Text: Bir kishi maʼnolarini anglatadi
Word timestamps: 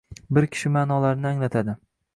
Bir 0.37 0.47
kishi 0.55 0.71
maʼnolarini 0.79 1.33
anglatadi 1.35 1.79